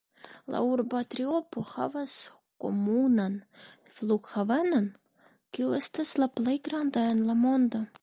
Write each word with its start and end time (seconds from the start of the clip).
La 0.53 0.59
urba 0.67 1.01
triopo 1.15 1.63
havas 1.73 2.15
komunan 2.65 3.37
flughavenon, 3.99 4.91
kiu 5.55 5.79
estas 5.83 6.19
la 6.25 6.33
plej 6.41 6.61
granda 6.71 7.09
en 7.15 7.27
la 7.33 7.43
mondo. 7.49 7.89